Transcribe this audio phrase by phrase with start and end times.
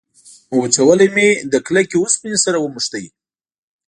[0.59, 2.93] وچولی مې له کلکې اوسپنې سره ونښت.